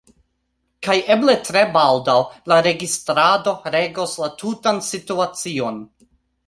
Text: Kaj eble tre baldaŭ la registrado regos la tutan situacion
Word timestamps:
Kaj 0.87 0.95
eble 1.15 1.35
tre 1.49 1.63
baldaŭ 1.75 2.17
la 2.53 2.57
registrado 2.69 3.57
regos 3.79 4.19
la 4.25 4.35
tutan 4.45 4.85
situacion 4.93 5.81